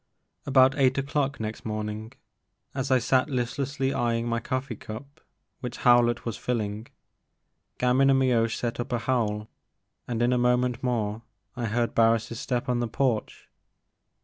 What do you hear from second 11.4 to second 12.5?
I heard Harris'